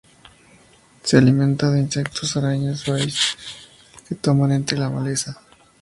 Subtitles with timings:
[1.03, 3.37] Se alimenta de insectos, arañas y bayas,
[4.09, 5.39] que toma de entre la maleza.